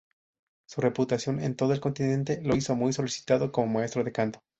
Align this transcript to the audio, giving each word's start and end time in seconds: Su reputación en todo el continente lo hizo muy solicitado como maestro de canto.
Su 0.67 0.81
reputación 0.81 1.39
en 1.41 1.55
todo 1.55 1.73
el 1.73 1.79
continente 1.79 2.41
lo 2.41 2.55
hizo 2.55 2.75
muy 2.75 2.91
solicitado 2.91 3.51
como 3.51 3.67
maestro 3.77 4.03
de 4.03 4.11
canto. 4.11 4.39